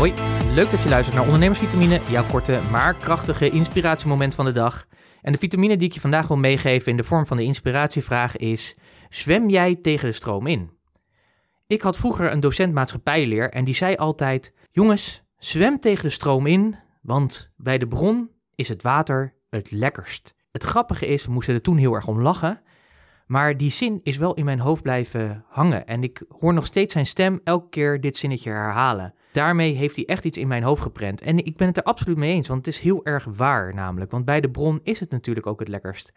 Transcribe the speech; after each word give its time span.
Hoi, 0.00 0.14
leuk 0.54 0.70
dat 0.70 0.82
je 0.82 0.88
luistert 0.88 1.16
naar 1.16 1.24
Ondernemersvitamine, 1.24 2.00
jouw 2.10 2.26
korte 2.26 2.60
maar 2.70 2.94
krachtige 2.94 3.50
inspiratiemoment 3.50 4.34
van 4.34 4.44
de 4.44 4.52
dag. 4.52 4.86
En 5.22 5.32
de 5.32 5.38
vitamine 5.38 5.76
die 5.76 5.88
ik 5.88 5.94
je 5.94 6.00
vandaag 6.00 6.28
wil 6.28 6.36
meegeven 6.36 6.90
in 6.90 6.96
de 6.96 7.04
vorm 7.04 7.26
van 7.26 7.36
de 7.36 7.42
inspiratievraag 7.42 8.36
is: 8.36 8.76
zwem 9.08 9.48
jij 9.48 9.76
tegen 9.76 10.08
de 10.08 10.14
stroom 10.14 10.46
in? 10.46 10.70
Ik 11.66 11.82
had 11.82 11.96
vroeger 11.96 12.32
een 12.32 12.40
docent 12.40 12.74
maatschappijleer 12.74 13.50
en 13.50 13.64
die 13.64 13.74
zei 13.74 13.96
altijd: 13.96 14.54
Jongens, 14.70 15.22
zwem 15.38 15.80
tegen 15.80 16.04
de 16.04 16.10
stroom 16.10 16.46
in, 16.46 16.76
want 17.02 17.52
bij 17.56 17.78
de 17.78 17.88
bron 17.88 18.30
is 18.54 18.68
het 18.68 18.82
water 18.82 19.34
het 19.50 19.70
lekkerst. 19.70 20.34
Het 20.52 20.62
grappige 20.62 21.06
is, 21.06 21.26
we 21.26 21.32
moesten 21.32 21.54
er 21.54 21.62
toen 21.62 21.76
heel 21.76 21.94
erg 21.94 22.06
om 22.06 22.22
lachen. 22.22 22.62
Maar 23.26 23.56
die 23.56 23.70
zin 23.70 24.00
is 24.02 24.16
wel 24.16 24.34
in 24.34 24.44
mijn 24.44 24.60
hoofd 24.60 24.82
blijven 24.82 25.44
hangen. 25.48 25.86
En 25.86 26.02
ik 26.02 26.22
hoor 26.28 26.54
nog 26.54 26.66
steeds 26.66 26.92
zijn 26.92 27.06
stem 27.06 27.40
elke 27.44 27.68
keer 27.68 28.00
dit 28.00 28.16
zinnetje 28.16 28.50
herhalen. 28.50 29.14
Daarmee 29.32 29.74
heeft 29.74 29.96
hij 29.96 30.04
echt 30.04 30.24
iets 30.24 30.38
in 30.38 30.48
mijn 30.48 30.62
hoofd 30.62 30.82
geprent. 30.82 31.20
En 31.20 31.38
ik 31.38 31.56
ben 31.56 31.66
het 31.66 31.76
er 31.76 31.82
absoluut 31.82 32.16
mee 32.16 32.32
eens, 32.32 32.48
want 32.48 32.66
het 32.66 32.74
is 32.74 32.80
heel 32.80 33.04
erg 33.04 33.24
waar 33.36 33.74
namelijk. 33.74 34.10
Want 34.10 34.24
bij 34.24 34.40
de 34.40 34.50
bron 34.50 34.80
is 34.82 35.00
het 35.00 35.10
natuurlijk 35.10 35.46
ook 35.46 35.58
het 35.58 35.68
lekkerst. 35.68 36.12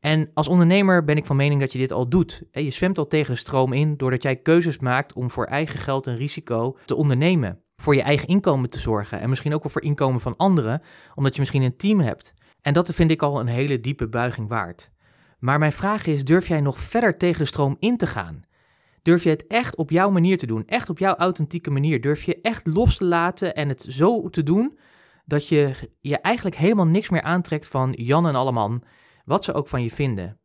En 0.00 0.30
als 0.34 0.48
ondernemer 0.48 1.04
ben 1.04 1.16
ik 1.16 1.26
van 1.26 1.36
mening 1.36 1.60
dat 1.60 1.72
je 1.72 1.78
dit 1.78 1.92
al 1.92 2.08
doet. 2.08 2.42
Je 2.50 2.70
zwemt 2.70 2.98
al 2.98 3.06
tegen 3.06 3.32
de 3.32 3.38
stroom 3.38 3.72
in 3.72 3.96
doordat 3.96 4.22
jij 4.22 4.36
keuzes 4.36 4.78
maakt 4.78 5.12
om 5.12 5.30
voor 5.30 5.44
eigen 5.44 5.78
geld 5.78 6.06
en 6.06 6.16
risico 6.16 6.76
te 6.84 6.94
ondernemen. 6.94 7.62
Voor 7.76 7.94
je 7.94 8.02
eigen 8.02 8.28
inkomen 8.28 8.70
te 8.70 8.78
zorgen 8.78 9.20
en 9.20 9.28
misschien 9.28 9.54
ook 9.54 9.62
wel 9.62 9.72
voor 9.72 9.82
inkomen 9.82 10.20
van 10.20 10.36
anderen, 10.36 10.82
omdat 11.14 11.34
je 11.34 11.40
misschien 11.40 11.62
een 11.62 11.76
team 11.76 12.00
hebt. 12.00 12.34
En 12.60 12.72
dat 12.72 12.94
vind 12.94 13.10
ik 13.10 13.22
al 13.22 13.40
een 13.40 13.46
hele 13.46 13.80
diepe 13.80 14.08
buiging 14.08 14.48
waard. 14.48 14.92
Maar 15.38 15.58
mijn 15.58 15.72
vraag 15.72 16.06
is: 16.06 16.24
durf 16.24 16.48
jij 16.48 16.60
nog 16.60 16.78
verder 16.78 17.18
tegen 17.18 17.38
de 17.38 17.44
stroom 17.44 17.76
in 17.78 17.96
te 17.96 18.06
gaan? 18.06 18.44
Durf 19.02 19.22
je 19.22 19.30
het 19.30 19.46
echt 19.46 19.76
op 19.76 19.90
jouw 19.90 20.10
manier 20.10 20.38
te 20.38 20.46
doen, 20.46 20.66
echt 20.66 20.88
op 20.88 20.98
jouw 20.98 21.14
authentieke 21.14 21.70
manier? 21.70 22.00
Durf 22.00 22.22
je 22.22 22.40
echt 22.40 22.66
los 22.66 22.96
te 22.96 23.04
laten 23.04 23.54
en 23.54 23.68
het 23.68 23.86
zo 23.88 24.28
te 24.28 24.42
doen 24.42 24.78
dat 25.24 25.48
je 25.48 25.74
je 26.00 26.18
eigenlijk 26.18 26.56
helemaal 26.56 26.86
niks 26.86 27.10
meer 27.10 27.22
aantrekt 27.22 27.68
van 27.68 27.92
Jan 27.92 28.26
en 28.26 28.34
Alleman, 28.34 28.82
wat 29.24 29.44
ze 29.44 29.52
ook 29.52 29.68
van 29.68 29.82
je 29.82 29.90
vinden? 29.90 30.40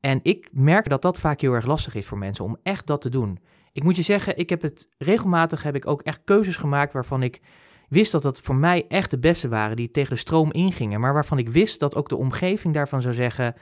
En 0.00 0.20
ik 0.22 0.48
merk 0.52 0.88
dat 0.88 1.02
dat 1.02 1.20
vaak 1.20 1.40
heel 1.40 1.52
erg 1.52 1.66
lastig 1.66 1.94
is 1.94 2.06
voor 2.06 2.18
mensen 2.18 2.44
om 2.44 2.58
echt 2.62 2.86
dat 2.86 3.00
te 3.00 3.08
doen. 3.08 3.38
Ik 3.72 3.82
moet 3.82 3.96
je 3.96 4.02
zeggen, 4.02 4.36
ik 4.36 4.50
heb 4.50 4.62
het 4.62 4.88
regelmatig 4.98 5.62
heb 5.62 5.74
ik 5.74 5.86
ook 5.86 6.02
echt 6.02 6.20
keuzes 6.24 6.56
gemaakt 6.56 6.92
waarvan 6.92 7.22
ik 7.22 7.40
wist 7.88 8.12
dat 8.12 8.22
dat 8.22 8.40
voor 8.40 8.54
mij 8.54 8.84
echt 8.88 9.10
de 9.10 9.18
beste 9.18 9.48
waren, 9.48 9.76
die 9.76 9.90
tegen 9.90 10.10
de 10.10 10.20
stroom 10.20 10.52
ingingen, 10.52 11.00
maar 11.00 11.12
waarvan 11.12 11.38
ik 11.38 11.48
wist 11.48 11.80
dat 11.80 11.96
ook 11.96 12.08
de 12.08 12.16
omgeving 12.16 12.74
daarvan 12.74 13.02
zou 13.02 13.14
zeggen, 13.14 13.54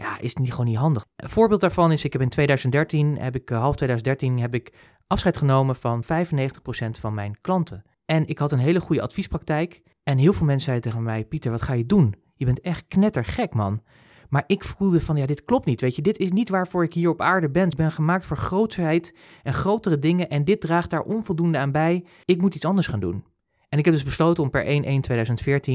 ja, 0.00 0.20
is 0.20 0.34
niet 0.34 0.50
gewoon 0.50 0.66
niet 0.66 0.76
handig. 0.76 1.06
Een 1.16 1.28
voorbeeld 1.28 1.60
daarvan 1.60 1.92
is, 1.92 2.04
ik 2.04 2.12
heb 2.12 2.22
in 2.22 2.28
2013, 2.28 3.18
heb 3.18 3.34
ik, 3.34 3.50
eh, 3.50 3.58
half 3.58 3.76
2013, 3.76 4.40
heb 4.40 4.54
ik 4.54 4.72
afscheid 5.06 5.36
genomen 5.36 5.76
van 5.76 6.04
95% 6.04 6.98
van 6.98 7.14
mijn 7.14 7.40
klanten. 7.40 7.82
En 8.04 8.26
ik 8.26 8.38
had 8.38 8.52
een 8.52 8.58
hele 8.58 8.80
goede 8.80 9.02
adviespraktijk 9.02 9.82
en 10.02 10.18
heel 10.18 10.32
veel 10.32 10.46
mensen 10.46 10.64
zeiden 10.64 10.90
tegen 10.90 11.04
mij, 11.04 11.24
Pieter, 11.24 11.50
wat 11.50 11.62
ga 11.62 11.72
je 11.72 11.86
doen? 11.86 12.14
Je 12.34 12.44
bent 12.44 12.60
echt 12.60 12.84
knettergek, 12.88 13.54
man. 13.54 13.82
Maar 14.28 14.44
ik 14.46 14.64
voelde 14.64 15.00
van, 15.00 15.16
ja, 15.16 15.26
dit 15.26 15.44
klopt 15.44 15.66
niet, 15.66 15.80
weet 15.80 15.96
je. 15.96 16.02
Dit 16.02 16.18
is 16.18 16.30
niet 16.30 16.48
waarvoor 16.48 16.84
ik 16.84 16.94
hier 16.94 17.08
op 17.08 17.20
aarde 17.20 17.50
ben. 17.50 17.68
Ik 17.68 17.76
ben 17.76 17.92
gemaakt 17.92 18.26
voor 18.26 18.36
grootsheid 18.36 19.14
en 19.42 19.54
grotere 19.54 19.98
dingen 19.98 20.28
en 20.28 20.44
dit 20.44 20.60
draagt 20.60 20.90
daar 20.90 21.02
onvoldoende 21.02 21.58
aan 21.58 21.72
bij. 21.72 22.04
Ik 22.24 22.40
moet 22.40 22.54
iets 22.54 22.64
anders 22.64 22.86
gaan 22.86 23.00
doen. 23.00 23.24
En 23.68 23.78
ik 23.78 23.84
heb 23.84 23.94
dus 23.94 24.04
besloten 24.04 24.42
om 24.42 24.50
per 24.50 24.64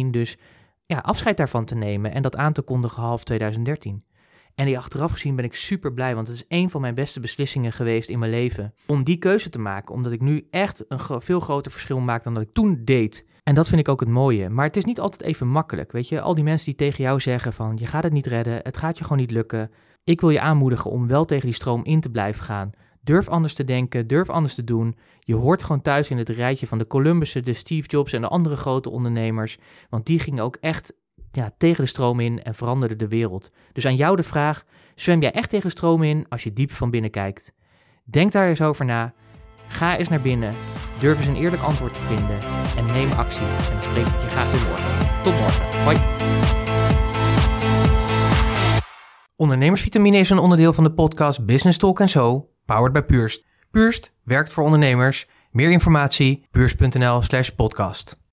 1-1-2014 0.08 0.10
dus 0.12 0.38
ja, 0.86 0.98
afscheid 0.98 1.38
daarvan 1.38 1.66
te 1.66 1.76
nemen 1.76 2.14
en 2.14 2.22
dat 2.22 2.36
aan 2.36 2.54
te 2.54 2.62
kondigen 2.62 3.04
half 3.04 3.24
2013. 3.24 4.04
En 4.56 4.66
die 4.66 4.78
achteraf 4.78 5.12
gezien 5.12 5.36
ben 5.36 5.46
ik 5.46 5.56
super 5.56 5.94
blij, 5.94 6.16
want 6.16 6.28
het 6.28 6.36
is 6.36 6.46
een 6.48 6.70
van 6.70 6.82
mijn 6.82 6.96
beste 6.96 7.20
beslissingen 7.20 7.72
geweest 7.72 8.10
in 8.10 8.20
mijn 8.20 8.32
leven. 8.32 8.74
Om 8.86 9.04
die 9.04 9.18
keuze 9.18 9.50
te 9.50 9.60
maken, 9.60 9.94
omdat 9.94 10.12
ik 10.12 10.22
nu 10.22 10.48
echt 10.50 10.86
een 10.88 11.22
veel 11.22 11.40
groter 11.40 11.72
verschil 11.72 12.00
maak 12.00 12.24
dan 12.24 12.34
dat 12.34 12.44
ik 12.44 12.54
toen 12.54 12.82
deed. 12.84 13.28
En 13.44 13.56
dat 13.56 13.68
vind 13.68 13.82
ik 13.82 13.90
ook 13.90 14.00
het 14.00 14.10
mooie. 14.10 14.50
Maar 14.50 14.66
het 14.66 14.78
is 14.78 14.86
niet 14.86 15.00
altijd 15.00 15.22
even 15.22 15.48
makkelijk, 15.48 15.92
weet 15.92 16.10
je. 16.10 16.22
Al 16.22 16.36
die 16.36 16.44
mensen 16.44 16.66
die 16.66 16.76
tegen 16.76 17.04
jou 17.04 17.20
zeggen 17.20 17.54
van, 17.54 17.78
je 17.80 17.88
gaat 17.88 18.04
het 18.04 18.14
niet 18.14 18.26
redden, 18.26 18.60
het 18.64 18.78
gaat 18.78 18.98
je 18.98 19.04
gewoon 19.04 19.20
niet 19.20 19.32
lukken. 19.32 19.72
Ik 20.04 20.22
wil 20.22 20.30
je 20.30 20.40
aanmoedigen 20.40 20.92
om 20.92 21.08
wel 21.08 21.26
tegen 21.26 21.46
die 21.46 21.54
stroom 21.54 21.84
in 21.84 22.00
te 22.00 22.10
blijven 22.10 22.44
gaan. 22.44 22.72
Durf 23.02 23.28
anders 23.28 23.54
te 23.54 23.64
denken, 23.64 24.08
durf 24.08 24.30
anders 24.30 24.56
te 24.56 24.64
doen. 24.64 24.96
Je 25.20 25.36
hoort 25.36 25.64
gewoon 25.64 25.82
thuis 25.82 26.10
in 26.10 26.18
het 26.18 26.30
rijtje 26.30 26.68
van 26.68 26.78
de 26.78 26.88
Columbussen, 26.88 27.44
de 27.44 27.54
Steve 27.54 27.88
Jobs 27.88 28.14
en 28.14 28.22
de 28.22 28.28
andere 28.28 28.56
grote 28.56 28.90
ondernemers. 28.90 29.58
Want 29.90 30.06
die 30.06 30.20
gingen 30.20 30.44
ook 30.44 30.56
echt 30.56 30.94
ja, 31.36 31.52
tegen 31.58 31.84
de 31.84 31.90
stroom 31.90 32.20
in 32.20 32.44
en 32.44 32.54
veranderden 32.54 32.98
de 32.98 33.08
wereld. 33.08 33.52
Dus 33.74 33.86
aan 33.86 33.96
jou 33.96 34.16
de 34.16 34.24
vraag: 34.24 34.64
zwem 34.96 35.22
jij 35.22 35.32
echt 35.32 35.50
tegen 35.50 35.66
de 35.66 35.76
stroom 35.76 36.04
in 36.04 36.26
als 36.30 36.44
je 36.44 36.54
diep 36.54 36.72
van 36.72 36.90
binnen 36.90 37.12
kijkt? 37.12 37.54
Denk 38.04 38.32
daar 38.32 38.48
eens 38.48 38.62
over 38.62 38.86
na. 38.86 39.14
Ga 39.68 39.98
eens 39.98 40.10
naar 40.10 40.22
binnen. 40.22 40.54
Durf 40.98 41.18
eens 41.18 41.28
een 41.28 41.36
eerlijk 41.36 41.62
antwoord 41.62 41.94
te 41.94 42.02
vinden. 42.02 42.40
En 42.78 42.86
neem 42.86 43.12
actie. 43.12 43.46
En 43.46 43.72
dan 43.72 43.82
spreek 43.82 44.06
ik 44.06 44.22
je 44.22 44.28
graag 44.28 44.52
weer 44.52 44.68
morgen. 44.68 45.24
Tot 45.24 45.34
morgen. 45.34 45.84
Hoi. 45.84 45.98
Ondernemersvitamine 49.36 50.18
is 50.18 50.30
een 50.30 50.38
onderdeel 50.38 50.74
van 50.74 50.84
de 50.84 50.94
podcast 50.94 51.46
Business 51.46 51.78
Talk 51.78 52.10
Zo 52.10 52.50
powered 52.66 52.94
by 52.94 53.02
Purst. 53.02 53.46
Purst 53.72 54.14
werkt 54.24 54.54
voor 54.54 54.64
ondernemers. 54.64 55.28
Meer 55.52 55.72
informatie, 55.72 56.48
purst.nl 56.52 57.22
slash 57.22 57.50
podcast. 57.50 58.18